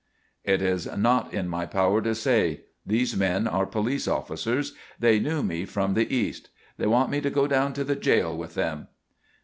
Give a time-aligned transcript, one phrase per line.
[0.43, 2.61] "It is not in my power to say.
[2.83, 4.73] These men are police officers.
[4.99, 6.49] They knew me from the east.
[6.77, 8.87] They want me to go down to the jail with them."